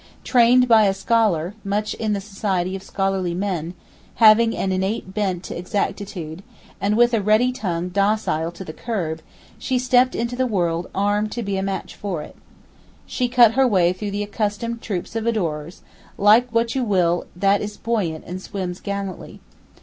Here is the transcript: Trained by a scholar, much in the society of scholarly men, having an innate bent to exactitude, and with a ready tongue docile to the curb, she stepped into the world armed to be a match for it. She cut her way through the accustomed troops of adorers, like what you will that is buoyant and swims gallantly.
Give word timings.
Trained 0.23 0.67
by 0.67 0.85
a 0.87 0.95
scholar, 0.95 1.53
much 1.63 1.93
in 1.93 2.13
the 2.13 2.19
society 2.21 2.75
of 2.75 2.81
scholarly 2.81 3.35
men, 3.35 3.75
having 4.15 4.57
an 4.57 4.71
innate 4.71 5.13
bent 5.13 5.43
to 5.43 5.55
exactitude, 5.55 6.41
and 6.81 6.97
with 6.97 7.13
a 7.13 7.21
ready 7.21 7.51
tongue 7.51 7.89
docile 7.89 8.51
to 8.53 8.65
the 8.65 8.73
curb, 8.73 9.21
she 9.59 9.77
stepped 9.77 10.15
into 10.15 10.35
the 10.35 10.47
world 10.47 10.89
armed 10.95 11.31
to 11.33 11.43
be 11.43 11.55
a 11.55 11.61
match 11.61 11.93
for 11.95 12.23
it. 12.23 12.35
She 13.05 13.27
cut 13.27 13.53
her 13.53 13.67
way 13.67 13.93
through 13.93 14.09
the 14.09 14.23
accustomed 14.23 14.81
troops 14.81 15.15
of 15.15 15.27
adorers, 15.27 15.83
like 16.17 16.49
what 16.51 16.73
you 16.73 16.83
will 16.83 17.27
that 17.35 17.61
is 17.61 17.77
buoyant 17.77 18.25
and 18.25 18.41
swims 18.41 18.79
gallantly. 18.79 19.39